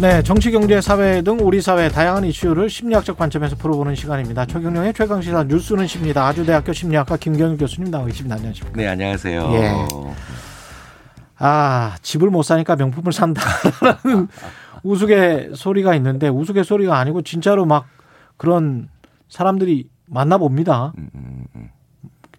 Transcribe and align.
네, 0.00 0.22
정치, 0.22 0.50
경제, 0.50 0.80
사회 0.80 1.20
등 1.20 1.36
우리 1.42 1.60
사회 1.60 1.90
다양한 1.90 2.24
이슈를 2.24 2.70
심리학적 2.70 3.18
관점에서 3.18 3.54
풀어보는 3.56 3.94
시간입니다. 3.94 4.46
최경영의 4.46 4.94
최강 4.94 5.20
시사 5.20 5.44
뉴스는 5.44 5.86
십니다. 5.86 6.26
아주대학교 6.26 6.72
심리학과 6.72 7.18
김경일 7.18 7.58
교수님 7.58 7.90
나와 7.90 8.06
계십니다. 8.06 8.36
안녕하십니까? 8.36 8.80
네, 8.80 8.88
안녕하세요. 8.88 9.50
예. 9.52 9.72
아, 11.36 11.96
집을 12.00 12.30
못 12.30 12.44
사니까 12.44 12.76
명품을 12.76 13.12
산다라는 13.12 14.28
우스개 14.82 15.50
소리가 15.54 15.94
있는데 15.96 16.28
우스개 16.28 16.62
소리가 16.62 16.98
아니고 16.98 17.20
진짜로 17.20 17.66
막 17.66 17.84
그런 18.38 18.88
사람들이 19.28 19.90
만나 20.06 20.38
봅니다. 20.38 20.94
음, 20.96 21.10
음, 21.14 21.44
음. 21.56 21.70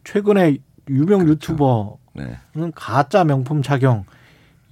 최근에 0.04 0.58
유명 0.90 1.28
유튜버는 1.28 1.96
네. 2.16 2.38
가짜 2.74 3.24
명품 3.24 3.62
착용 3.62 4.06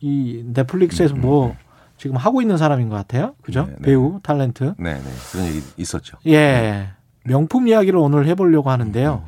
이 0.02 0.44
넷플릭스에서 0.44 1.14
뭐 1.14 1.56
지금 2.00 2.16
하고 2.16 2.42
있는 2.42 2.58
사람인 2.58 2.90
것 2.90 2.96
같아요. 2.96 3.36
그죠? 3.42 3.66
네, 3.66 3.74
네. 3.80 3.82
배우 3.82 4.20
탤런트. 4.22 4.74
네, 4.78 4.94
네. 4.96 5.02
그런 5.32 5.46
얘기 5.48 5.62
있었죠. 5.78 6.18
예. 6.26 6.90
명품 7.26 7.68
이야기를 7.68 8.00
오늘 8.00 8.26
해보려고 8.26 8.70
하는데요. 8.72 9.24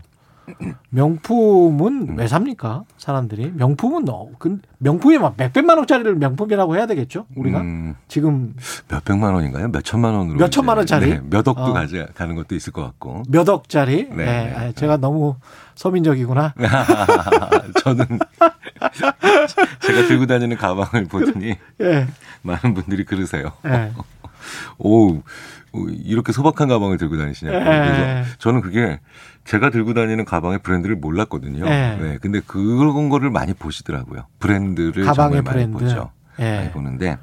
명품은 0.89 2.17
왜 2.17 2.27
삽니까? 2.27 2.83
사람들이 2.97 3.51
명품은 3.55 4.05
너, 4.05 4.29
근 4.39 4.61
명품이 4.79 5.17
막 5.17 5.35
몇백만 5.37 5.77
원짜리를 5.77 6.15
명품이라고 6.15 6.75
해야 6.75 6.85
되겠죠? 6.85 7.25
우리가 7.35 7.61
음, 7.61 7.95
지금 8.07 8.55
몇 8.87 9.03
백만 9.05 9.33
원인가요? 9.33 9.69
몇 9.69 9.83
천만 9.83 10.13
원으로. 10.13 10.37
몇 10.37 10.51
천만 10.51 10.77
원짜리? 10.77 11.09
네, 11.09 11.21
몇 11.23 11.47
억도 11.47 11.63
어. 11.63 11.73
가져가는 11.73 12.35
것도 12.35 12.55
있을 12.55 12.73
것 12.73 12.83
같고. 12.83 13.23
몇 13.29 13.47
억짜리. 13.47 14.07
네, 14.09 14.15
네. 14.15 14.25
네. 14.25 14.53
아, 14.55 14.71
제가 14.71 14.97
너무 14.97 15.35
서민적이구나. 15.75 16.53
저는 17.83 18.05
제가 19.81 20.07
들고 20.07 20.25
다니는 20.25 20.57
가방을 20.57 21.05
보더니 21.05 21.55
예. 21.81 22.07
많은 22.41 22.73
분들이 22.73 23.05
그러세요. 23.05 23.53
예. 24.41 24.75
오, 24.79 25.21
오, 25.73 25.89
이렇게 25.89 26.31
소박한 26.31 26.67
가방을 26.67 26.97
들고 26.97 27.17
다니시냐고. 27.17 27.57
예. 27.57 27.63
그래서 27.63 28.29
저는 28.39 28.61
그게 28.61 28.99
제가 29.45 29.69
들고 29.69 29.93
다니는 29.93 30.25
가방의 30.25 30.59
브랜드를 30.59 30.95
몰랐거든요. 30.97 31.65
예. 31.65 31.97
네, 32.01 32.17
근데 32.21 32.41
그런 32.45 33.09
거를 33.09 33.29
많이 33.29 33.53
보시더라고요. 33.53 34.25
브랜드를 34.39 35.05
가방의 35.05 35.15
정말 35.15 35.41
많이 35.43 35.71
브랜드. 35.71 35.77
보죠. 35.77 36.11
예. 36.39 36.57
많이 36.57 36.71
보는데 36.71 37.17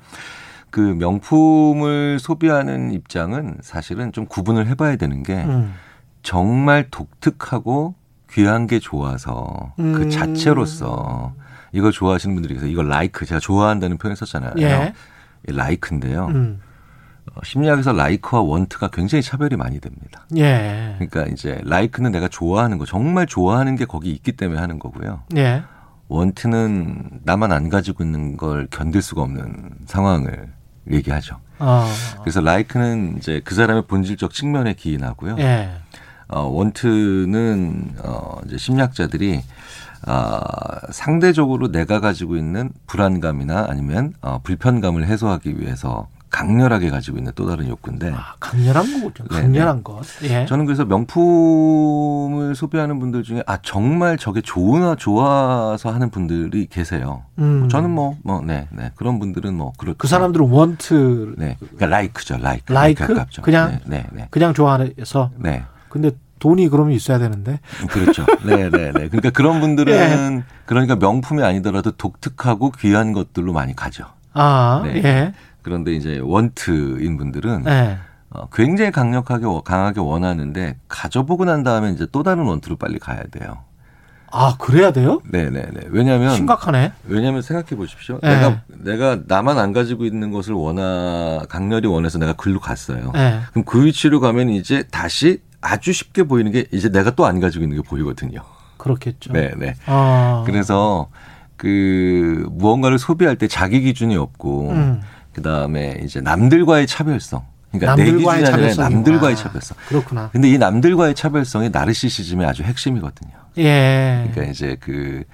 그 0.70 0.80
명품을 0.80 2.18
소비하는 2.20 2.92
입장은 2.92 3.56
사실은 3.62 4.12
좀 4.12 4.26
구분을 4.26 4.66
해봐야 4.66 4.96
되는 4.96 5.22
게 5.22 5.34
음. 5.34 5.74
정말 6.22 6.88
독특하고 6.90 7.94
귀한 8.30 8.66
게 8.66 8.78
좋아서 8.78 9.72
음. 9.78 9.92
그 9.94 10.10
자체로서 10.10 11.34
이걸 11.72 11.92
좋아하시는 11.92 12.34
분들이 12.34 12.54
계세요. 12.54 12.70
이걸 12.70 12.88
라이크 12.88 13.24
제가 13.24 13.40
좋아한다는 13.40 13.96
표현 13.98 14.14
썼잖아요. 14.16 14.52
예. 14.58 14.92
이 15.48 15.52
라이크인데요. 15.52 16.26
음. 16.26 16.60
어, 17.34 17.40
심리학에서 17.44 17.92
라이크와 17.92 18.42
원트가 18.42 18.88
굉장히 18.88 19.22
차별이 19.22 19.56
많이 19.56 19.80
됩니다. 19.80 20.26
예. 20.36 20.94
그러니까 20.98 21.32
이제 21.32 21.60
라이크는 21.64 22.12
내가 22.12 22.28
좋아하는 22.28 22.78
거 22.78 22.84
정말 22.84 23.26
좋아하는 23.26 23.76
게 23.76 23.84
거기 23.84 24.10
있기 24.10 24.32
때문에 24.32 24.60
하는 24.60 24.78
거고요. 24.78 25.22
예. 25.36 25.62
원트는 26.08 27.20
나만 27.24 27.52
안 27.52 27.68
가지고 27.68 28.02
있는 28.02 28.36
걸 28.36 28.66
견딜 28.70 29.02
수가 29.02 29.22
없는 29.22 29.70
상황을 29.86 30.48
얘기하죠. 30.90 31.36
어. 31.58 31.86
그래서 32.20 32.40
라이크는 32.40 33.16
이제 33.18 33.42
그 33.44 33.54
사람의 33.54 33.86
본질적 33.86 34.32
측면에 34.32 34.74
기인하고요. 34.74 35.36
예. 35.38 35.70
어, 36.28 36.42
원트는 36.42 37.94
어, 38.04 38.40
이제 38.46 38.58
심리학자들이 38.58 39.42
아, 40.06 40.40
상대적으로 40.90 41.72
내가 41.72 42.00
가지고 42.00 42.36
있는 42.36 42.70
불안감이나 42.86 43.66
아니면 43.68 44.14
어, 44.20 44.40
불편감을 44.42 45.06
해소하기 45.06 45.58
위해서 45.60 46.08
강렬하게 46.30 46.90
가지고 46.90 47.18
있는 47.18 47.32
또 47.34 47.46
다른 47.46 47.68
욕구인데 47.68 48.12
아, 48.14 48.34
강렬한 48.40 49.02
거죠. 49.02 49.24
네, 49.30 49.40
강렬한 49.40 49.82
것. 49.82 50.04
예. 50.24 50.46
저는 50.46 50.66
그래서 50.66 50.84
명품을 50.84 52.54
소비하는 52.54 52.98
분들 52.98 53.22
중에 53.22 53.42
아 53.46 53.58
정말 53.62 54.18
저게 54.18 54.40
좋으나 54.40 54.94
좋아서 54.94 55.90
하는 55.90 56.10
분들이 56.10 56.66
계세요. 56.66 57.24
음. 57.38 57.68
저는 57.68 57.90
뭐뭐네네 57.90 58.92
그런 58.96 59.18
분들은 59.18 59.54
뭐 59.54 59.72
그렇 59.78 59.94
그 59.96 60.06
사람들은 60.06 60.48
원트 60.48 61.34
네 61.38 61.56
그러니까 61.58 61.86
라이크죠 61.86 62.38
라이크 62.38 62.72
라이크? 62.72 63.06
가깝죠. 63.06 63.42
그냥? 63.42 63.80
네네 63.86 64.06
네. 64.12 64.26
그냥 64.30 64.54
좋아해서 64.54 65.30
네. 65.36 65.64
근데 65.88 66.10
돈이 66.38 66.68
그러면 66.68 66.92
있어야 66.92 67.18
되는데. 67.18 67.60
그렇죠. 67.88 68.24
네, 68.44 68.70
네, 68.70 68.92
네. 68.92 69.08
그러니까 69.08 69.30
그런 69.30 69.60
분들은 69.60 70.44
그러니까 70.66 70.96
명품이 70.96 71.42
아니더라도 71.42 71.92
독특하고 71.92 72.70
귀한 72.78 73.12
것들로 73.12 73.52
많이 73.52 73.74
가죠. 73.74 74.06
아, 74.34 74.82
네. 74.84 75.02
예. 75.04 75.34
그런데 75.68 75.92
이제 75.92 76.18
원트인 76.22 77.18
분들은 77.18 77.64
예. 77.66 77.98
어, 78.30 78.48
굉장히 78.52 78.90
강력하게 78.90 79.44
워- 79.44 79.62
강하게 79.62 80.00
원하는데 80.00 80.76
가져보고 80.88 81.44
난 81.44 81.62
다음에 81.62 81.92
이제 81.92 82.06
또 82.10 82.22
다른 82.22 82.44
원트로 82.44 82.76
빨리 82.76 82.98
가야 82.98 83.22
돼요. 83.30 83.58
아, 84.30 84.56
그래야 84.58 84.92
돼요? 84.92 85.20
네, 85.30 85.48
네, 85.50 85.66
네. 85.72 85.80
왜냐하면 85.88 86.34
심각하네. 86.34 86.92
왜냐하면 87.06 87.42
생각해 87.42 87.76
보십시오. 87.76 88.18
네. 88.22 88.34
내가 88.36 88.62
내가 88.68 89.18
나만 89.26 89.58
안 89.58 89.72
가지고 89.74 90.04
있는 90.06 90.30
것을 90.30 90.54
원하 90.54 91.42
강렬히 91.50 91.86
원해서 91.86 92.18
내가 92.18 92.32
글로 92.34 92.60
갔어요. 92.60 93.12
예. 93.16 93.40
그럼 93.52 93.64
그 93.66 93.84
위치로 93.84 94.20
가면 94.20 94.48
이제 94.50 94.84
다시 94.90 95.40
아주 95.60 95.92
쉽게 95.92 96.22
보이는 96.24 96.50
게 96.52 96.66
이제 96.72 96.88
내가 96.90 97.10
또 97.14 97.26
안 97.26 97.40
가지고 97.40 97.64
있는 97.64 97.76
게 97.80 97.86
보이거든요. 97.86 98.40
그렇겠죠. 98.78 99.32
네, 99.34 99.52
네. 99.58 99.74
아. 99.86 100.44
그래서 100.46 101.08
그 101.56 102.46
무언가를 102.52 102.98
소비할 102.98 103.36
때 103.36 103.48
자기 103.48 103.80
기준이 103.80 104.16
없고 104.16 104.70
음. 104.70 105.00
그다음에 105.38 106.00
이제 106.04 106.20
남들과의 106.20 106.86
차별성. 106.86 107.42
그러니까 107.70 107.96
내 107.96 108.04
기준이 108.04 108.24
남들과의 108.24 108.44
아니라 108.44 108.50
차별성이 108.58 108.94
남들과의 108.94 109.36
차별성. 109.36 109.76
그렇구나. 109.88 110.30
근데 110.32 110.48
이 110.50 110.58
남들과의 110.58 111.14
차별성이 111.14 111.70
나르시시즘의 111.70 112.46
아주 112.46 112.62
핵심이거든요. 112.62 113.30
예. 113.58 114.28
그러니까 114.30 114.52
이제 114.52 114.76
그 114.80 115.24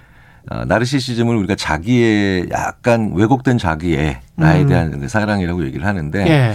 어, 0.50 0.64
나르시시즘을 0.64 1.36
우리가 1.36 1.54
자기의 1.54 2.48
약간 2.50 3.12
왜곡된 3.14 3.56
자기의 3.58 4.20
나에 4.36 4.62
음. 4.62 4.68
대한 4.68 5.08
사랑이라고 5.08 5.64
얘기를 5.64 5.86
하는데 5.86 6.26
예. 6.26 6.54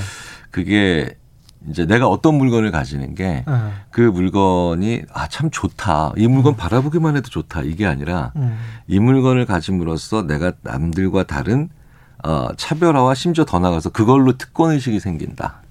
그게 0.52 1.16
이제 1.70 1.86
내가 1.86 2.08
어떤 2.08 2.36
물건을 2.36 2.72
가지는 2.72 3.16
게그 3.16 3.44
어. 3.48 4.12
물건이 4.12 5.04
아 5.14 5.28
참 5.28 5.50
좋다. 5.50 6.14
이 6.18 6.28
물건 6.28 6.56
바라보기만 6.56 7.16
해도 7.16 7.30
좋다. 7.30 7.62
이게 7.62 7.86
아니라 7.86 8.32
음. 8.36 8.58
이 8.88 9.00
물건을 9.00 9.46
가짐으로써 9.46 10.24
내가 10.28 10.54
남들과 10.62 11.24
다른 11.24 11.70
어, 12.24 12.50
차별화와 12.58 13.14
심지어 13.16 13.46
더 13.46 13.60
나가서 13.60 13.90
그걸로 13.92 14.38
특권 14.38 14.72
의식이 14.72 15.00
생긴다. 15.00 15.62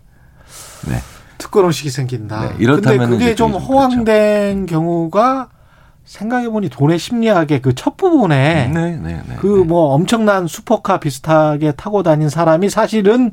네. 0.88 0.96
특권 1.36 1.66
의식이 1.66 1.90
생긴다. 1.90 2.48
네, 2.48 2.54
이렇다면은 2.58 3.10
근데 3.10 3.18
그게 3.24 3.34
좀 3.34 3.52
허황된 3.52 4.66
경우가 4.66 5.48
생각해 6.04 6.48
보니 6.48 6.68
돈의 6.70 6.98
심리학의 6.98 7.60
그 7.60 7.74
첫 7.74 7.96
부분에 7.96 8.68
네, 8.68 8.96
네, 8.96 9.22
네. 9.28 9.36
그뭐 9.36 9.92
엄청난 9.92 10.46
슈퍼카 10.46 11.00
비슷하게 11.00 11.72
타고 11.72 12.02
다닌 12.02 12.28
사람이 12.28 12.70
사실은 12.70 13.30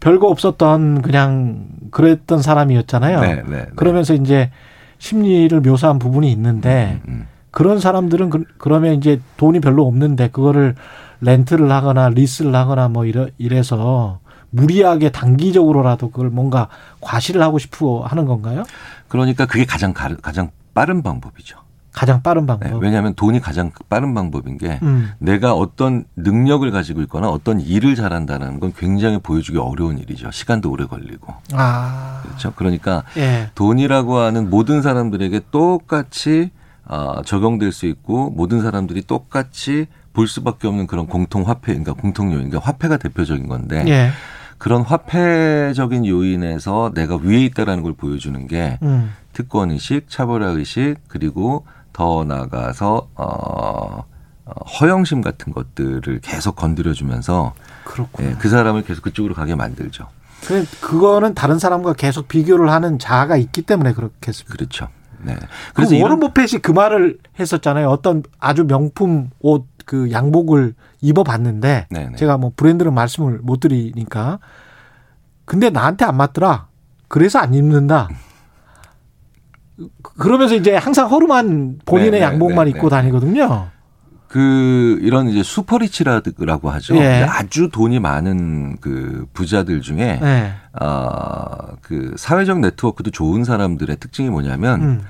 별거 0.00 0.26
없었던 0.28 1.02
그냥 1.02 1.68
그랬던 1.92 2.42
사람이었잖아요. 2.42 3.20
네, 3.20 3.34
네, 3.36 3.42
네. 3.46 3.66
그러면서 3.76 4.12
이제 4.12 4.50
심리를 4.98 5.58
묘사한 5.60 5.98
부분이 5.98 6.30
있는데 6.32 7.00
음, 7.08 7.26
그런 7.56 7.80
사람들은 7.80 8.28
그, 8.28 8.44
그러면 8.58 8.96
이제 8.96 9.18
돈이 9.38 9.60
별로 9.60 9.86
없는데 9.86 10.28
그거를 10.28 10.74
렌트를 11.22 11.72
하거나 11.72 12.10
리스를 12.10 12.54
하거나 12.54 12.88
뭐 12.88 13.06
이래, 13.06 13.28
이래서 13.38 14.18
무리하게 14.50 15.10
단기적으로라도 15.10 16.10
그걸 16.10 16.28
뭔가 16.28 16.68
과시를 17.00 17.40
하고 17.40 17.58
싶어 17.58 18.02
하는 18.04 18.26
건가요? 18.26 18.64
그러니까 19.08 19.46
그게 19.46 19.64
가장 19.64 19.94
가, 19.94 20.14
가장 20.20 20.50
빠른 20.74 21.02
방법이죠. 21.02 21.56
가장 21.92 22.20
빠른 22.20 22.42
네, 22.42 22.46
방법. 22.46 22.82
왜냐하면 22.82 23.14
돈이 23.14 23.40
가장 23.40 23.70
빠른 23.88 24.12
방법인 24.12 24.58
게 24.58 24.78
음. 24.82 25.12
내가 25.18 25.54
어떤 25.54 26.04
능력을 26.14 26.70
가지고 26.70 27.00
있거나 27.00 27.30
어떤 27.30 27.58
일을 27.58 27.94
잘한다는 27.94 28.60
건 28.60 28.74
굉장히 28.76 29.16
보여주기 29.16 29.56
어려운 29.56 29.96
일이죠. 29.96 30.30
시간도 30.30 30.70
오래 30.70 30.84
걸리고. 30.84 31.32
아. 31.54 32.20
그렇죠. 32.22 32.52
그러니까 32.54 33.02
예. 33.16 33.48
돈이라고 33.54 34.18
하는 34.18 34.50
모든 34.50 34.82
사람들에게 34.82 35.40
똑같이 35.50 36.50
어, 36.86 37.22
적용될 37.24 37.72
수 37.72 37.86
있고 37.86 38.30
모든 38.30 38.62
사람들이 38.62 39.02
똑같이 39.02 39.86
볼 40.12 40.28
수밖에 40.28 40.66
없는 40.68 40.86
그런 40.86 41.06
공통 41.06 41.42
화폐, 41.46 41.72
그러니까 41.72 41.92
공통 41.92 42.28
요인, 42.32 42.48
그러니까 42.48 42.60
화폐가 42.60 42.96
대표적인 42.96 43.48
건데 43.48 43.84
예. 43.88 44.10
그런 44.58 44.82
화폐적인 44.82 46.06
요인에서 46.06 46.92
내가 46.94 47.16
위에 47.16 47.44
있다라는 47.46 47.82
걸 47.82 47.92
보여주는 47.94 48.46
게 48.46 48.78
음. 48.82 49.12
특권 49.32 49.70
의식, 49.70 50.08
차별화 50.08 50.46
의식 50.50 50.96
그리고 51.08 51.66
더 51.92 52.24
나아가서 52.24 53.08
어 53.14 54.04
어, 54.48 54.64
허영심 54.64 55.22
같은 55.22 55.52
것들을 55.52 56.20
계속 56.20 56.54
건드려주면서. 56.54 57.52
예, 58.20 58.36
그 58.38 58.48
사람을 58.48 58.84
계속 58.84 59.02
그쪽으로 59.02 59.34
가게 59.34 59.56
만들죠. 59.56 60.06
그- 60.46 60.64
그거는 60.80 61.34
다른 61.34 61.58
사람과 61.58 61.94
계속 61.94 62.28
비교를 62.28 62.70
하는 62.70 62.98
자아가 63.00 63.36
있기 63.36 63.62
때문에 63.62 63.92
그렇겠습니다. 63.92 64.54
그렇죠. 64.54 64.88
네. 65.26 65.34
그래서 65.34 65.48
그래서 65.74 65.94
워런 65.96 66.18
이런 66.18 66.20
버핏이 66.20 66.62
그 66.62 66.70
말을 66.72 67.18
했었잖아요. 67.38 67.88
어떤 67.88 68.22
아주 68.38 68.64
명품 68.66 69.30
옷 69.40 69.76
그 69.86 70.10
양복을 70.10 70.74
입어봤는데 71.00 71.86
네네. 71.90 72.16
제가 72.16 72.36
뭐 72.36 72.52
브랜드는 72.54 72.92
말씀을 72.92 73.38
못 73.42 73.60
드리니까 73.60 74.40
근데 75.46 75.70
나한테 75.70 76.04
안 76.04 76.16
맞더라. 76.16 76.66
그래서 77.08 77.38
안 77.38 77.54
입는다. 77.54 78.08
그러면서 80.02 80.56
이제 80.56 80.74
항상 80.74 81.08
허름한 81.08 81.78
본인의 81.86 82.10
네, 82.10 82.18
네, 82.18 82.24
양복만 82.24 82.64
네, 82.64 82.70
입고 82.72 82.88
네. 82.88 82.96
다니거든요. 82.96 83.68
그 84.26 84.98
이런 85.02 85.28
이제 85.28 85.44
슈퍼리치라고 85.44 86.68
하죠. 86.70 86.96
예. 86.96 87.24
아주 87.28 87.70
돈이 87.72 88.00
많은 88.00 88.78
그 88.80 89.26
부자들 89.34 89.82
중에 89.82 90.18
네. 90.20 90.52
아그 90.72 92.16
사회적 92.16 92.58
네트워크도 92.58 93.12
좋은 93.12 93.44
사람들의 93.44 93.96
특징이 93.98 94.30
뭐냐면 94.30 94.82
음. 94.82 95.02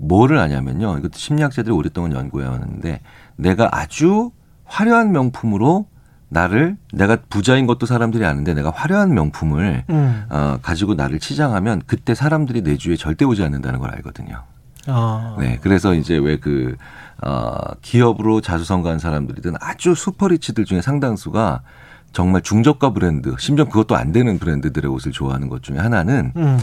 뭐를 0.00 0.38
아냐면요. 0.38 0.98
이것도 0.98 1.12
심리학자들이 1.14 1.74
오랫동안 1.74 2.12
연구해 2.12 2.46
왔는데 2.46 3.00
내가 3.36 3.68
아주 3.72 4.30
화려한 4.64 5.12
명품으로 5.12 5.86
나를 6.28 6.76
내가 6.92 7.18
부자인 7.28 7.66
것도 7.66 7.86
사람들이 7.86 8.24
아는데 8.24 8.54
내가 8.54 8.70
화려한 8.70 9.12
명품을 9.14 9.84
음. 9.90 10.24
어, 10.30 10.58
가지고 10.62 10.94
나를 10.94 11.18
치장하면 11.18 11.82
그때 11.86 12.14
사람들이 12.14 12.62
내 12.62 12.76
주위에 12.76 12.96
절대 12.96 13.24
오지 13.24 13.42
않는다는 13.42 13.80
걸 13.80 13.90
알거든요. 13.90 14.44
어. 14.88 15.36
네, 15.38 15.58
그래서 15.60 15.94
이제 15.94 16.16
왜그 16.16 16.76
어, 17.22 17.56
기업으로 17.82 18.40
자주성가한 18.40 18.98
사람들이든 18.98 19.54
아주 19.60 19.94
슈퍼리치들 19.94 20.64
중에 20.64 20.80
상당수가 20.80 21.62
정말 22.12 22.42
중저가 22.42 22.92
브랜드, 22.92 23.34
심지어 23.38 23.66
그것도 23.66 23.96
안 23.96 24.12
되는 24.12 24.38
브랜드들의 24.38 24.90
옷을 24.90 25.12
좋아하는 25.12 25.48
것 25.48 25.62
중에 25.62 25.78
하나는 25.78 26.32
음. 26.36 26.58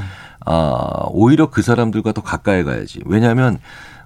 아, 0.45 1.05
오히려 1.09 1.49
그 1.49 1.61
사람들과 1.61 2.11
더 2.11 2.21
가까이 2.21 2.63
가야지. 2.63 3.01
왜냐하면 3.05 3.59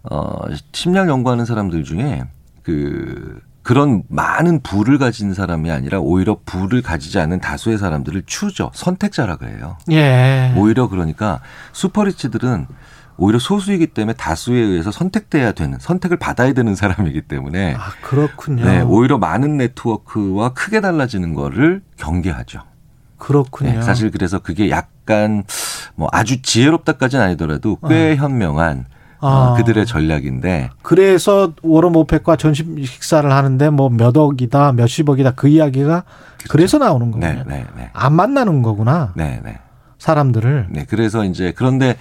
어, 0.04 0.42
심리학 0.72 1.08
연구하는 1.08 1.46
사람들 1.46 1.84
중에 1.84 2.24
그 2.64 3.40
그런 3.64 4.04
많은 4.08 4.62
부를 4.62 4.98
가진 4.98 5.34
사람이 5.34 5.70
아니라 5.70 6.00
오히려 6.00 6.38
부를 6.46 6.82
가지지 6.82 7.20
않는 7.20 7.40
다수의 7.40 7.78
사람들을 7.78 8.24
추죠. 8.26 8.72
선택자라고 8.74 9.46
해요. 9.46 9.78
예. 9.92 10.54
오히려 10.58 10.88
그러니까 10.88 11.42
슈퍼리치들은 11.74 12.66
오히려 13.22 13.38
소수이기 13.38 13.88
때문에 13.88 14.14
다수에 14.18 14.58
의해서 14.58 14.90
선택돼야 14.92 15.52
되는 15.52 15.78
선택을 15.80 16.18
받아야 16.18 16.54
되는 16.54 16.74
사람이기 16.74 17.22
때문에 17.22 17.76
아 17.78 17.92
그렇군요. 18.02 18.66
네, 18.66 18.82
오히려 18.82 19.20
많은 19.20 19.58
네트워크와 19.58 20.54
크게 20.54 20.82
달라지는 20.82 21.36
거를 21.36 21.84
경계하죠. 21.98 22.62
그렇군요. 23.20 23.74
네, 23.74 23.82
사실 23.84 24.10
그래서 24.10 24.40
그게 24.40 24.72
약간 24.72 25.44
뭐 25.94 26.10
아주 26.12 26.42
지혜롭다까지는 26.42 27.24
아니더라도 27.24 27.78
꽤 27.88 28.16
현명한 28.16 28.86
어, 29.20 29.28
아. 29.28 29.54
그들의 29.56 29.86
전략인데 29.86 30.72
그래서 30.82 31.54
워런 31.62 31.94
버핏과 31.94 32.38
전심 32.38 32.84
식사를 32.84 33.32
하는데 33.32 33.70
뭐 33.70 33.90
몇 33.90 34.18
억이다, 34.18 34.72
몇십억이다 34.72 35.32
그 35.36 35.48
이야기가 35.48 36.06
그래서 36.50 36.80
나오는 36.80 37.12
거군요. 37.12 37.28
네, 37.28 37.44
네, 37.46 37.66
네. 37.78 37.90
안 37.94 38.14
만나는 38.14 38.64
거구나 38.64 39.14
네, 39.16 39.40
네. 39.44 39.60
사람들을. 40.00 40.70
네, 40.72 40.86
그래서 40.90 41.24
이제 41.24 41.54
그런데 41.56 41.98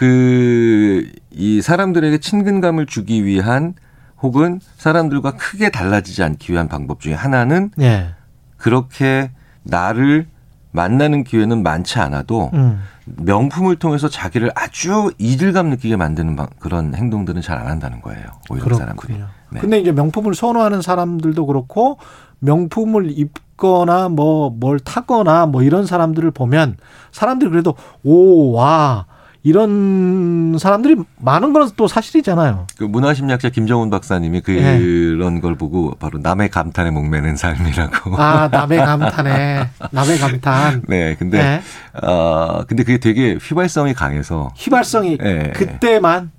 그 0.00 1.10
이 1.32 1.60
사람들에게 1.62 2.18
친근감을 2.18 2.86
주기 2.86 3.24
위한 3.24 3.74
혹은 4.20 4.60
사람들과 4.78 5.32
크게 5.32 5.70
달라지지 5.70 6.22
않기 6.24 6.52
위한 6.52 6.66
방법 6.68 7.00
중에 7.00 7.14
하나는 7.14 7.70
예. 7.80 8.14
그렇게 8.56 9.30
나를 9.62 10.26
만나는 10.72 11.22
기회는 11.24 11.62
많지 11.62 11.98
않아도 12.00 12.50
음. 12.54 12.80
명품을 13.04 13.76
통해서 13.76 14.08
자기를 14.08 14.50
아주 14.54 15.12
이질감 15.18 15.68
느끼게 15.70 15.96
만드는 15.96 16.34
방- 16.36 16.48
그런 16.58 16.94
행동들은 16.94 17.42
잘 17.42 17.58
안 17.58 17.66
한다는 17.68 18.00
거예요. 18.02 18.24
오히려 18.50 18.66
그 18.66 18.74
사람들이. 18.74 19.14
네. 19.50 19.60
근데 19.60 19.78
이제 19.78 19.92
명품을 19.92 20.34
선호하는 20.34 20.80
사람들도 20.82 21.46
그렇고 21.46 21.98
명품을 22.40 23.18
입거나 23.18 24.08
뭐 24.08 24.50
뭘 24.50 24.80
타거나 24.80 25.46
뭐 25.46 25.62
이런 25.62 25.86
사람들을 25.86 26.30
보면 26.32 26.76
사람들이 27.12 27.50
그래도 27.50 27.74
오 28.02 28.52
와 28.52 29.06
이런 29.42 30.56
사람들이 30.58 30.96
많은 31.18 31.52
건 31.52 31.70
또 31.76 31.86
사실이잖아요. 31.86 32.66
그 32.78 32.84
문화심리학자 32.84 33.50
김정훈 33.50 33.90
박사님이 33.90 34.40
네. 34.42 34.78
그런 34.78 35.40
걸 35.40 35.54
보고 35.54 35.94
바로 36.00 36.18
남의 36.18 36.48
감탄에 36.48 36.90
목매는 36.90 37.36
삶이라고. 37.36 38.16
아 38.16 38.48
남의 38.48 38.78
감탄에 38.78 39.68
남의 39.90 40.18
감탄. 40.18 40.82
네, 40.88 41.14
근데 41.18 41.38
네. 41.38 41.62
아 42.02 42.64
근데 42.66 42.82
그게 42.82 42.98
되게 42.98 43.34
휘발성이 43.40 43.94
강해서 43.94 44.52
휘발성이 44.56 45.18
네. 45.18 45.52
그때만. 45.54 46.32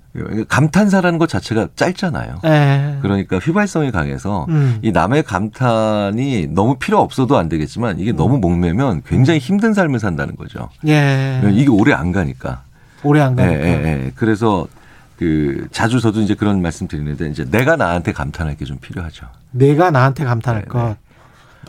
감탄사라는 0.48 1.18
것 1.18 1.26
자체가 1.30 1.68
짧잖아요. 1.74 2.40
예. 2.44 2.98
그러니까 3.00 3.38
휘발성이 3.38 3.90
강해서 3.90 4.44
음. 4.50 4.78
이 4.82 4.92
남의 4.92 5.22
감탄이 5.22 6.48
너무 6.50 6.76
필요 6.76 7.00
없어도 7.00 7.38
안 7.38 7.48
되겠지만 7.48 7.98
이게 7.98 8.10
음. 8.10 8.16
너무 8.16 8.36
목매면 8.36 9.04
굉장히 9.06 9.38
힘든 9.38 9.72
삶을 9.72 9.98
산다는 10.00 10.36
거죠. 10.36 10.68
예. 10.86 11.40
이게 11.54 11.70
오래 11.70 11.94
안 11.94 12.12
가니까. 12.12 12.64
오래 13.02 13.20
안 13.20 13.32
예, 13.38 13.42
가니까. 13.42 13.64
예, 13.64 13.84
예. 14.06 14.12
그래서 14.14 14.66
그 15.18 15.68
자주 15.70 16.00
저도 16.00 16.20
이제 16.20 16.34
그런 16.34 16.62
말씀 16.62 16.88
드리는데 16.88 17.28
이제 17.28 17.44
내가 17.44 17.76
나한테 17.76 18.12
감탄할 18.12 18.56
게 18.56 18.64
좀 18.64 18.78
필요하죠. 18.78 19.26
내가 19.52 19.90
나한테 19.90 20.24
감탄할 20.24 20.62
네, 20.62 20.68
것. 20.68 20.96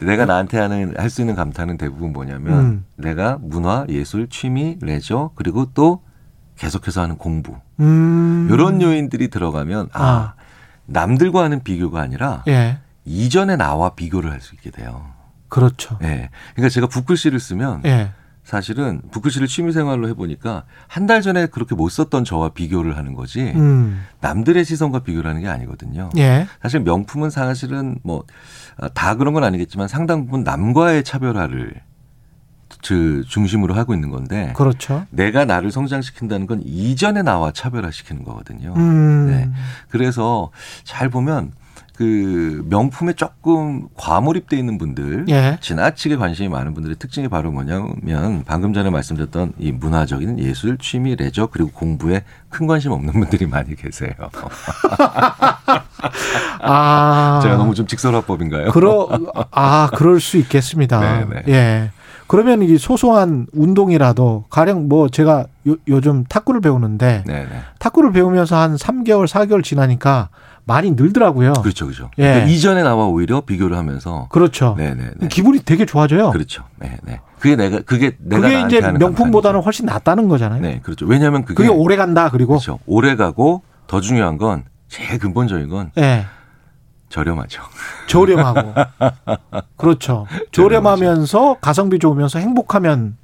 내가 0.01 0.25
나한테 0.25 0.57
하는 0.57 0.94
할 0.97 1.09
수 1.09 1.21
있는 1.21 1.35
감탄은 1.35 1.77
대부분 1.77 2.13
뭐냐면 2.13 2.59
음. 2.59 2.85
내가 2.95 3.38
문화, 3.41 3.85
예술, 3.89 4.27
취미, 4.27 4.77
레저 4.81 5.30
그리고 5.35 5.68
또 5.74 6.01
계속해서 6.57 7.01
하는 7.01 7.18
공부 7.18 7.56
음. 7.80 8.47
이런 8.51 8.81
요인들이 8.81 9.30
들어가면 9.30 9.89
아, 9.94 10.03
아. 10.03 10.33
남들과 10.88 11.44
하는 11.44 11.63
비교가 11.63 12.02
아니라 12.02 12.44
예. 12.47 12.80
이전의 13.06 13.57
나와 13.57 13.90
비교를 13.92 14.31
할 14.31 14.40
수 14.42 14.56
있게 14.56 14.71
돼요. 14.71 15.06
그렇죠. 15.49 15.99
예. 16.02 16.30
그러니까 16.56 16.69
제가 16.73 16.87
붓글씨를 16.87 17.40
쓰면 17.40 17.81
예. 17.85 18.11
사실은 18.44 19.02
붓글씨를 19.12 19.47
취미생활로 19.47 20.07
해보니까 20.09 20.64
한 20.88 21.07
달 21.07 21.21
전에 21.21 21.45
그렇게 21.47 21.76
못 21.76 21.90
썼던 21.90 22.23
저와 22.26 22.50
비교를 22.50 22.97
하는 22.97 23.14
거지 23.14 23.42
음. 23.56 24.04
남들의 24.21 24.64
시선과 24.66 25.00
비교를 25.00 25.30
하는 25.30 25.42
게 25.42 25.47
아니거든요. 25.47 26.09
예. 26.18 26.47
사실 26.62 26.80
명품은 26.81 27.30
사실은 27.30 27.97
뭐 28.04 28.23
다 28.95 29.16
그런 29.16 29.35
건 29.35 29.44
아니겠지만 29.44 29.88
상당 29.88 30.26
부분 30.26 30.44
남과의 30.44 31.04
차별화를 31.04 31.76
그 32.88 33.23
중심으로 33.28 33.76
하고 33.76 33.94
있는 33.94 34.09
건데 34.09 34.52
그렇죠. 34.56 35.06
내가 35.12 35.45
나를 35.45 35.71
성장시킨다는 35.71 36.47
건 36.47 36.62
이전의 36.66 37.23
나와 37.23 37.52
차별화시키는 37.52 38.23
거거든요. 38.23 38.73
음. 38.76 39.28
네. 39.28 39.50
그래서 39.90 40.50
잘 40.83 41.09
보면 41.09 41.52
그 41.95 42.66
명품에 42.69 43.14
조금 43.14 43.88
과몰입돼 43.95 44.57
있는 44.57 44.80
분들, 44.80 45.26
예. 45.30 45.57
지나치게 45.62 46.16
관심이 46.16 46.50
많은 46.50 46.73
분들의 46.73 46.95
특징이 46.97 47.28
바로 47.28 47.52
뭐냐면 47.52 48.44
방금 48.45 48.73
전에 48.73 48.90
말씀드렸던 48.90 49.54
이 49.59 49.71
문화적인 49.71 50.40
예술, 50.40 50.78
취미, 50.80 51.16
레저 51.16 51.45
그리고 51.47 51.69
공부에 51.71 52.23
큰 52.50 52.66
관심 52.66 52.92
없는 52.94 53.14
분들이 53.14 53.45
많이 53.45 53.76
계세요. 53.76 54.12
아. 56.62 57.40
제가 57.44 57.57
너무 57.57 57.76
좀 57.76 57.85
직설화법인가요? 57.85 58.71
그러 58.71 59.07
아 59.52 59.90
그럴 59.94 60.19
수 60.19 60.38
있겠습니다. 60.38 61.00
네, 61.00 61.26
네. 61.26 61.44
예. 61.54 61.92
그러면 62.26 62.64
이 62.64 62.78
소소한 62.78 63.45
운동이라도 63.54 64.45
가령 64.50 64.88
뭐 64.88 65.09
제가 65.09 65.45
요, 65.68 65.76
요즘 65.88 66.23
탁구를 66.23 66.62
배우는데 66.62 67.23
네, 67.28 67.33
네. 67.44 67.47
탁구를 67.80 68.12
배우면서 68.12 68.56
한 68.56 68.76
3개월, 68.76 69.28
4개월 69.28 69.64
지나니까 69.64 70.30
많이 70.66 70.92
늘더라고요. 70.92 71.54
그렇죠, 71.54 71.86
그렇죠. 71.86 72.10
예. 72.18 72.24
그러니까 72.24 72.48
이전에 72.48 72.84
나와 72.84 73.06
오히려 73.08 73.42
비교를 73.42 73.78
하면서 73.78 74.28
그렇죠. 74.30 74.76
네, 74.78 74.94
네, 74.96 75.12
네. 75.18 75.28
기분이 75.28 75.60
되게 75.64 75.86
좋아져요. 75.86 76.32
그렇죠. 76.32 76.64
네, 76.80 76.98
네. 77.04 77.20
그게 77.40 77.56
내가 77.56 77.82
그게 77.82 78.16
내가 78.20 78.42
그게 78.48 78.62
이제 78.62 78.80
명품보다는 78.80 79.60
감탄이죠. 79.60 79.62
훨씬 79.62 79.86
낫다는 79.86 80.28
거잖아요. 80.30 80.62
네, 80.62 80.80
그렇죠. 80.82 81.06
왜냐하면 81.06 81.44
그게, 81.44 81.56
그게 81.56 81.70
오래 81.70 81.96
간다. 81.98 82.30
그리고 82.30 82.54
그렇죠. 82.54 82.80
오래 82.86 83.16
가고 83.16 83.64
더 83.88 84.00
중요한 84.00 84.38
건 84.38 84.64
제일 84.88 85.20
근본적인 85.20 85.68
건 85.70 85.92
예. 85.98 86.26
저렴하죠. 87.10 87.62
저렴하고. 88.08 88.74
그렇죠. 89.78 90.26
저렴하면서 90.52 91.58
가성비 91.62 92.00
좋으면서 92.00 92.40
행복하면 92.40 93.18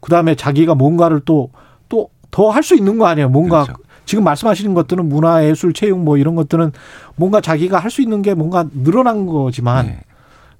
그 0.00 0.10
다음에 0.10 0.34
자기가 0.34 0.74
뭔가를 0.74 1.20
또 1.20 1.50
또 1.88 2.10
더 2.30 2.50
할 2.50 2.62
수 2.62 2.74
있는 2.76 2.98
거 2.98 3.06
아니에요. 3.06 3.28
뭔가 3.30 3.64
그렇죠. 3.64 3.82
지금 4.08 4.24
말씀하시는 4.24 4.72
것들은 4.72 5.06
문화, 5.08 5.44
예술, 5.44 5.74
체육 5.74 5.98
뭐 6.00 6.16
이런 6.16 6.34
것들은 6.34 6.72
뭔가 7.14 7.40
자기가 7.42 7.78
할 7.78 7.90
수 7.90 8.00
있는 8.02 8.22
게 8.22 8.32
뭔가 8.34 8.64
늘어난 8.72 9.26
거지만 9.26 9.86
네. 9.86 10.00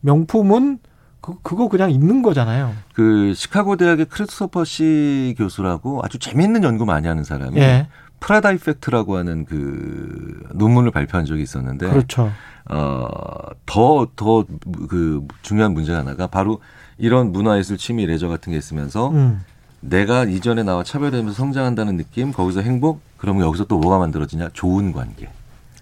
명품은 0.02 0.78
그, 1.20 1.34
그거 1.42 1.68
그냥 1.68 1.90
있는 1.90 2.22
거잖아요. 2.22 2.72
그 2.94 3.32
시카고 3.34 3.76
대학의 3.76 4.04
크리스토퍼 4.06 4.64
씨 4.64 5.34
교수라고 5.38 6.00
아주 6.04 6.18
재미있는 6.18 6.62
연구 6.62 6.84
많이 6.86 7.06
하는 7.08 7.24
사람이 7.24 7.58
예. 7.58 7.88
프라다 8.20 8.52
이펙트라고 8.52 9.16
하는 9.16 9.44
그 9.44 10.42
논문을 10.54 10.90
발표한 10.90 11.24
적이 11.26 11.42
있었는데 11.42 11.88
그렇죠. 11.88 12.30
어더 12.68 14.08
더 14.16 14.44
그 14.88 15.26
중요한 15.42 15.72
문제 15.72 15.92
하나가 15.92 16.26
바로 16.26 16.60
이런 16.98 17.32
문화예술 17.32 17.78
취미 17.78 18.06
레저 18.06 18.28
같은 18.28 18.52
게 18.52 18.58
있으면서 18.58 19.08
음. 19.10 19.40
내가 19.80 20.24
이전에 20.24 20.62
나와 20.62 20.82
차별되면서 20.82 21.36
성장한다는 21.36 21.96
느낌 21.96 22.32
거기서 22.32 22.60
행복 22.62 23.00
그러면 23.16 23.46
여기서 23.46 23.64
또 23.64 23.78
뭐가 23.78 23.98
만들어지냐 23.98 24.50
좋은 24.52 24.92
관계 24.92 25.28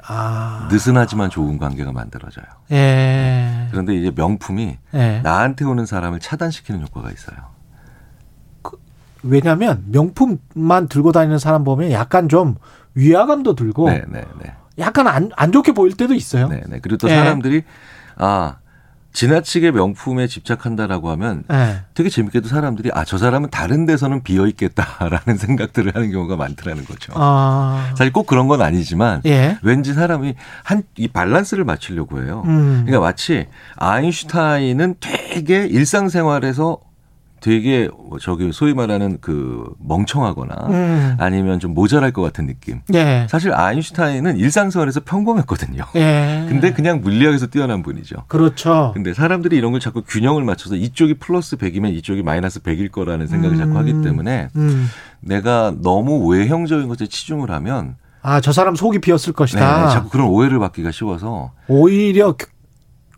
아. 0.06 0.68
느슨하지만 0.70 1.30
좋은 1.30 1.58
관계가 1.58 1.92
만들어져요. 1.92 2.44
예. 2.70 3.66
그런데 3.70 3.94
이제 3.94 4.12
명품이 4.14 4.78
예. 4.94 5.20
나한테 5.22 5.64
오는 5.64 5.84
사람을 5.84 6.20
차단시키는 6.20 6.82
효과가 6.82 7.10
있어요. 7.10 7.36
왜냐하면 9.22 9.84
명품만 9.88 10.88
들고 10.88 11.10
다니는 11.10 11.38
사람 11.38 11.64
보면 11.64 11.90
약간 11.90 12.28
좀 12.28 12.54
위화감도 12.94 13.56
들고 13.56 13.90
네, 13.90 14.04
네, 14.08 14.24
네. 14.40 14.54
약간 14.78 15.08
안, 15.08 15.30
안 15.36 15.50
좋게 15.50 15.72
보일 15.72 15.96
때도 15.96 16.14
있어요. 16.14 16.48
네, 16.48 16.62
네. 16.68 16.78
그리고 16.80 16.98
또 16.98 17.10
예. 17.10 17.16
사람들이 17.16 17.64
아 18.16 18.56
지나치게 19.16 19.70
명품에 19.70 20.26
집착한다라고 20.26 21.10
하면 21.12 21.42
예. 21.50 21.80
되게 21.94 22.10
재밌게도 22.10 22.48
사람들이 22.48 22.90
아 22.92 23.04
저 23.06 23.16
사람은 23.16 23.48
다른 23.50 23.86
데서는 23.86 24.22
비어 24.22 24.46
있겠다라는 24.46 25.38
생각들을 25.40 25.94
하는 25.94 26.10
경우가 26.12 26.36
많더라는 26.36 26.84
거죠. 26.84 27.12
아. 27.16 27.94
사실 27.96 28.12
꼭 28.12 28.26
그런 28.26 28.46
건 28.46 28.60
아니지만 28.60 29.22
예. 29.24 29.56
왠지 29.62 29.94
사람이 29.94 30.34
한 30.64 30.82
이 30.98 31.08
밸런스를 31.08 31.64
맞추려고 31.64 32.22
해요. 32.22 32.42
음. 32.46 32.82
그러니까 32.86 33.00
마치 33.00 33.46
아인슈타인은 33.76 34.96
되게 35.00 35.66
일상생활에서 35.66 36.78
되게 37.40 37.88
뭐 38.08 38.18
저기 38.18 38.50
소위 38.52 38.74
말하는 38.74 39.18
그 39.20 39.72
멍청하거나 39.78 40.54
음. 40.70 41.16
아니면 41.18 41.60
좀 41.60 41.74
모자랄 41.74 42.12
것 42.12 42.22
같은 42.22 42.46
느낌. 42.46 42.80
예. 42.94 43.26
사실 43.30 43.52
아인슈타인은 43.54 44.38
일상생활에서 44.38 45.00
평범했거든요. 45.04 45.84
예. 45.96 46.46
근데 46.48 46.72
그냥 46.72 47.00
물리학에서 47.02 47.46
뛰어난 47.48 47.82
분이죠. 47.82 48.24
그렇죠. 48.28 48.92
근데 48.94 49.12
사람들이 49.14 49.56
이런 49.56 49.72
걸 49.72 49.80
자꾸 49.80 50.02
균형을 50.02 50.44
맞춰서 50.44 50.76
이쪽이 50.76 51.14
플러스 51.14 51.56
100이면 51.56 51.94
이쪽이 51.96 52.22
마이너스 52.22 52.60
100일 52.60 52.90
거라는 52.90 53.26
생각을 53.26 53.56
자꾸 53.56 53.76
하기 53.78 54.02
때문에 54.02 54.48
음. 54.56 54.88
내가 55.20 55.74
너무 55.82 56.26
외형적인 56.28 56.88
것에 56.88 57.06
치중을 57.06 57.50
하면 57.50 57.96
아, 58.22 58.40
저 58.40 58.50
사람 58.50 58.74
속이 58.74 58.98
비었을 59.00 59.32
네, 59.34 59.36
것이다. 59.36 59.88
자꾸 59.90 60.08
그런 60.08 60.26
오해를 60.26 60.58
받기가 60.58 60.90
쉬워서 60.90 61.52
오히려 61.68 62.32
그- 62.32 62.48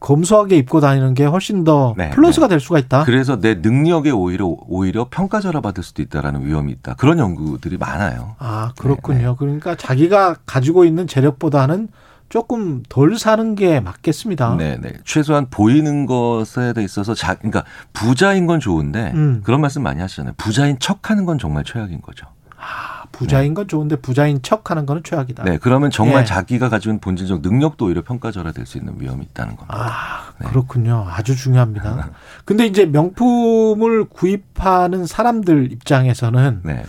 검소하게 0.01 0.57
입고 0.59 0.81
다니는 0.81 1.15
게 1.15 1.25
훨씬 1.25 1.65
더 1.65 1.95
네, 1.97 2.11
플러스가 2.11 2.49
될 2.49 2.61
수가 2.61 2.79
있다. 2.79 3.05
그래서 3.05 3.41
내 3.41 3.55
능력에 3.55 4.11
오히려 4.11 4.47
오히려 4.47 5.09
평가절하 5.11 5.61
받을 5.61 5.83
수도 5.83 6.03
있다라는 6.03 6.47
위험이 6.47 6.73
있다. 6.73 6.95
그런 6.95 7.19
연구들이 7.19 7.79
많아요. 7.79 8.37
아, 8.39 8.73
그렇군요. 8.79 9.37
그러니까 9.37 9.75
자기가 9.75 10.37
가지고 10.47 10.85
있는 10.85 11.07
재력보다는 11.07 11.89
조금 12.29 12.83
덜 12.89 13.19
사는 13.19 13.55
게 13.55 13.81
맞겠습니다. 13.81 14.57
네, 14.57 14.79
네. 14.81 14.93
최소한 15.05 15.49
보이는 15.49 16.07
것에 16.07 16.75
대 16.75 16.85
있어서 16.85 17.15
자, 17.15 17.35
그러니까 17.35 17.65
부자인 17.93 18.47
건 18.47 18.61
좋은데 18.61 19.13
음. 19.15 19.41
그런 19.45 19.61
말씀 19.61 19.83
많이 19.83 20.01
하시잖아요. 20.01 20.35
부자인 20.37 20.79
척하는 20.79 21.25
건 21.25 21.39
정말 21.39 21.65
최악인 21.65 22.03
거죠. 22.03 22.27
아, 22.59 22.98
부자인 23.13 23.55
건 23.55 23.67
좋은데 23.69 23.97
부자인 23.97 24.41
척 24.43 24.71
하는 24.71 24.87
거는 24.87 25.03
최악이다. 25.03 25.45
네, 25.45 25.59
그러면 25.59 25.91
정말 25.91 26.23
예. 26.23 26.25
자기가 26.25 26.69
가지고 26.69 26.93
있는 26.93 27.01
본질적 27.01 27.41
능력도 27.43 27.87
오히려 27.87 28.03
평가절하될 28.03 28.67
수 28.67 28.79
있는 28.79 28.95
위험이 28.99 29.25
있다는 29.25 29.57
겁니다. 29.57 29.75
아, 29.77 30.33
네. 30.39 30.49
그렇군요. 30.49 31.07
아주 31.09 31.37
중요합니다. 31.37 32.11
근데 32.45 32.67
이제 32.67 32.87
명품을 32.87 34.05
구입하는 34.05 35.07
사람들 35.07 35.73
입장에서는 35.73 36.61
네, 36.63 36.75
네. 36.75 36.83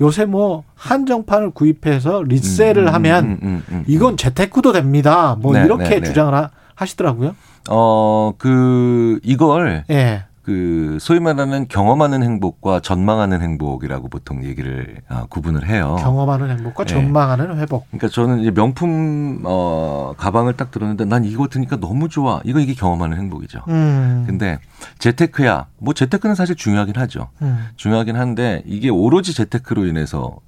요새 0.00 0.24
뭐 0.26 0.64
한정판을 0.74 1.50
구입해서 1.50 2.22
리셀을 2.22 2.78
음, 2.88 2.94
하면 2.94 3.24
음, 3.24 3.30
음, 3.30 3.38
음, 3.42 3.62
음. 3.70 3.84
이건 3.86 4.16
재테크도 4.16 4.72
됩니다. 4.72 5.36
뭐 5.40 5.52
네, 5.54 5.64
이렇게 5.64 5.84
네, 5.84 6.00
네. 6.00 6.06
주장을 6.06 6.34
하- 6.34 6.50
하시더라고요. 6.74 7.34
어, 7.70 8.32
그 8.38 9.18
이걸 9.22 9.84
예. 9.90 10.24
그 10.46 10.98
소위 11.00 11.18
말하는 11.18 11.66
경험하는 11.66 12.22
행복과 12.22 12.78
전망하는 12.78 13.42
행복이라고 13.42 14.08
보통 14.08 14.44
얘기를 14.44 14.98
아, 15.08 15.26
구분을 15.28 15.66
해요. 15.66 15.96
경험하는 15.98 16.50
행복과 16.50 16.84
네. 16.84 16.94
전망하는 16.94 17.58
회복. 17.58 17.88
그러니까 17.90 18.06
저는 18.06 18.38
이제 18.38 18.52
명품 18.52 19.40
어 19.42 20.14
가방을 20.16 20.52
딱 20.56 20.70
들었는데 20.70 21.04
난 21.04 21.24
이거 21.24 21.48
드니까 21.48 21.80
너무 21.80 22.08
좋아. 22.08 22.40
이거 22.44 22.60
이게 22.60 22.74
경험하는 22.74 23.16
행복이죠. 23.18 23.62
음. 23.66 24.22
근데 24.28 24.60
재테크야. 25.00 25.66
뭐 25.78 25.94
재테크는 25.94 26.36
사실 26.36 26.54
중요하긴 26.54 26.94
하죠. 26.96 27.28
음. 27.42 27.66
중요하긴 27.74 28.14
한데 28.14 28.62
이게 28.66 28.88
오로지 28.88 29.34
재테크로 29.34 29.84
인해서 29.86 30.38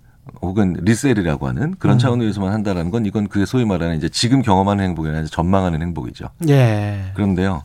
혹은 0.42 0.76
리셀이라고 0.80 1.48
하는 1.48 1.74
그런 1.80 1.96
음. 1.96 1.98
차원에서만 1.98 2.52
한다라는 2.52 2.92
건 2.92 3.04
이건 3.04 3.26
그게 3.26 3.46
소위 3.46 3.64
말하는 3.64 3.96
이제 3.96 4.08
지금 4.08 4.42
경험하는 4.42 4.84
행복이 4.84 5.08
아니라 5.08 5.24
전망하는 5.24 5.82
행복이죠. 5.82 6.28
예. 6.50 7.10
그런데요. 7.14 7.64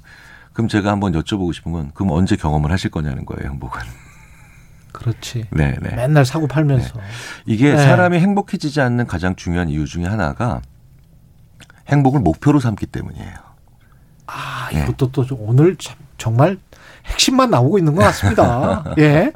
그럼 0.53 0.67
제가 0.67 0.91
한번 0.91 1.13
여쭤보고 1.13 1.53
싶은 1.53 1.71
건 1.71 1.91
그럼 1.93 2.11
언제 2.11 2.35
경험을 2.35 2.71
하실 2.71 2.91
거냐는 2.91 3.25
거예요, 3.25 3.49
행복은. 3.51 3.81
그렇지. 4.91 5.45
네, 5.51 5.75
네. 5.81 5.95
맨날 5.95 6.25
사고 6.25 6.47
팔면서. 6.47 6.99
이게 7.45 7.71
네. 7.71 7.77
사람이 7.77 8.19
행복해지지 8.19 8.79
않는 8.79 9.07
가장 9.07 9.35
중요한 9.35 9.69
이유 9.69 9.85
중에 9.85 10.05
하나가 10.05 10.61
행복을 11.89 12.21
목표로 12.21 12.59
삼기 12.59 12.85
때문이에요. 12.85 13.33
아, 14.27 14.69
네. 14.71 14.83
이것도 14.83 15.11
또좀 15.11 15.39
오늘 15.41 15.75
참 15.75 15.97
정말 16.17 16.57
핵심만 17.05 17.49
나오고 17.49 17.77
있는 17.77 17.95
것 17.95 18.03
같습니다. 18.03 18.83
예. 18.99 19.31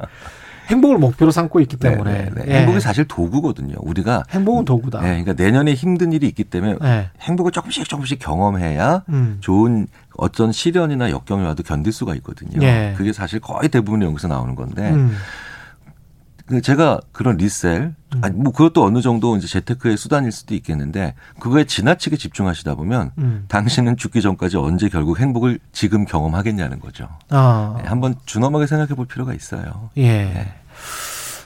행복을 0.68 0.98
목표로 0.98 1.30
삼고 1.30 1.60
있기 1.60 1.76
때문에. 1.76 2.12
네, 2.12 2.30
네, 2.34 2.44
네. 2.44 2.52
예. 2.52 2.58
행복이 2.60 2.80
사실 2.80 3.06
도구거든요. 3.06 3.76
우리가 3.80 4.22
행복은 4.30 4.64
도구다. 4.64 5.00
네, 5.00 5.22
그러니까 5.22 5.32
내년에 5.32 5.74
힘든 5.74 6.12
일이 6.12 6.26
있기 6.28 6.44
때문에 6.44 6.76
예. 6.82 7.10
행복을 7.20 7.52
조금씩 7.52 7.88
조금씩 7.88 8.18
경험해야 8.18 9.04
음. 9.08 9.38
좋은 9.40 9.86
어떤 10.18 10.52
시련이나 10.52 11.10
역경이 11.10 11.44
와도 11.44 11.62
견딜 11.62 11.92
수가 11.92 12.14
있거든요. 12.16 12.60
예. 12.62 12.92
그게 12.96 13.12
사실 13.12 13.40
거의 13.40 13.68
대부분의 13.68 14.06
연구에서 14.06 14.28
나오는 14.28 14.54
건데 14.54 14.90
음. 14.90 15.16
그 16.46 16.60
제가 16.62 17.00
그런 17.12 17.36
리셀, 17.36 17.94
음. 18.14 18.20
아니 18.22 18.34
뭐 18.36 18.52
그것도 18.52 18.82
어느 18.84 19.00
정도 19.00 19.36
이제 19.36 19.46
재테크의 19.46 19.96
수단일 19.96 20.32
수도 20.32 20.54
있겠는데 20.54 21.14
그거에 21.38 21.64
지나치게 21.64 22.16
집중하시다 22.16 22.74
보면 22.74 23.12
음. 23.18 23.44
당신은 23.48 23.96
죽기 23.96 24.22
전까지 24.22 24.56
언제 24.56 24.88
결국 24.88 25.20
행복을 25.20 25.60
지금 25.72 26.04
경험하겠냐는 26.04 26.80
거죠. 26.80 27.08
아. 27.28 27.76
네, 27.80 27.88
한번 27.88 28.16
준엄하게 28.24 28.66
생각해 28.66 28.94
볼 28.94 29.06
필요가 29.06 29.34
있어요. 29.34 29.90
예. 29.98 30.24
네. 30.24 30.54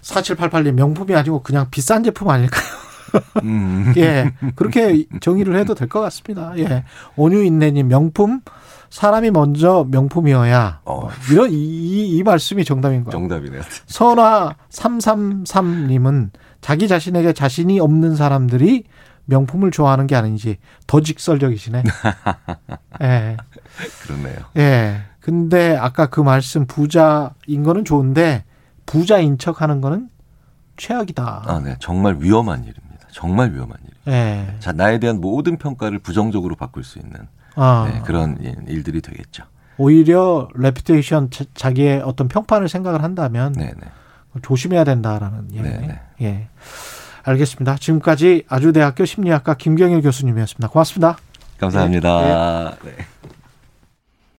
4788님 0.02 0.72
명품이 0.72 1.14
아니고 1.14 1.42
그냥 1.42 1.66
비싼 1.70 2.02
제품 2.02 2.30
아닐까요? 2.30 2.64
음. 3.42 3.92
예. 3.96 4.32
그렇게 4.54 5.04
정의를 5.20 5.56
해도 5.56 5.74
될 5.74 5.88
것 5.88 6.00
같습니다. 6.00 6.52
예. 6.58 6.84
온유인내님 7.16 7.88
명품 7.88 8.40
사람이 8.90 9.30
먼저 9.30 9.86
명품이어야 9.90 10.80
어. 10.84 11.08
이런 11.30 11.50
이, 11.50 11.54
이, 11.56 12.16
이 12.16 12.22
말씀이 12.22 12.64
정답인 12.64 13.04
거예요. 13.04 13.10
정답이네요. 13.12 13.62
선화 13.86 14.54
333님은 14.70 16.30
자기 16.60 16.88
자신에게 16.88 17.32
자신이 17.32 17.80
없는 17.80 18.16
사람들이 18.16 18.84
명품을 19.24 19.70
좋아하는 19.70 20.06
게 20.06 20.14
아닌지 20.16 20.58
더 20.86 21.00
직설적이시네. 21.00 21.82
예. 23.02 23.36
그렇네요. 24.02 24.36
예. 24.58 25.02
근데 25.20 25.76
아까 25.76 26.06
그 26.06 26.20
말씀 26.20 26.66
부자인 26.66 27.62
거는 27.64 27.84
좋은데 27.84 28.44
부자인 28.86 29.38
척 29.38 29.62
하는 29.62 29.80
거는 29.80 30.08
최악이다. 30.76 31.44
아, 31.46 31.60
네. 31.64 31.76
정말 31.78 32.16
위험한 32.18 32.64
일입니다. 32.64 32.82
정말 33.12 33.52
위험한 33.52 33.76
일. 33.84 34.12
예. 34.12 34.56
자, 34.58 34.72
나에 34.72 34.98
대한 34.98 35.20
모든 35.20 35.56
평가를 35.58 35.98
부정적으로 36.00 36.56
바꿀 36.56 36.82
수 36.82 36.98
있는 36.98 37.12
아. 37.54 37.88
네, 37.92 38.00
그런 38.04 38.38
일- 38.40 38.56
일들이 38.66 39.00
되겠죠. 39.00 39.44
오히려 39.78 40.48
레피테이션 40.54 41.30
자- 41.30 41.44
자기의 41.54 42.02
어떤 42.02 42.28
평판을 42.28 42.68
생각을 42.68 43.02
한다면 43.02 43.52
네, 43.52 43.66
네. 43.66 43.88
조심해야 44.42 44.84
된다라는 44.84 45.52
얘기. 45.52 45.62
네, 45.62 45.78
네. 45.86 46.00
예. 46.26 46.48
알겠습니다. 47.24 47.76
지금까지 47.76 48.44
아주대학교 48.48 49.04
심리학과 49.04 49.54
김경일 49.54 50.02
교수님이었습니다. 50.02 50.68
고맙습니다. 50.68 51.16
감사합니다. 51.58 52.76
네. 52.82 52.92